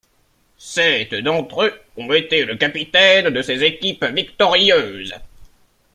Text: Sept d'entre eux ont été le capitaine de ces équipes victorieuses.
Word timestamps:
Sept 0.57 1.13
d'entre 1.13 1.63
eux 1.65 1.79
ont 1.95 2.11
été 2.11 2.43
le 2.43 2.55
capitaine 2.55 3.29
de 3.29 3.43
ces 3.43 3.63
équipes 3.63 4.03
victorieuses. 4.05 5.13